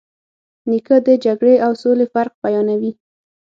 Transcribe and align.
نیکه 0.69 0.95
د 1.07 1.09
جګړې 1.25 1.55
او 1.65 1.71
سولې 1.81 2.05
فرق 2.13 2.33
بیانوي. 2.43 2.91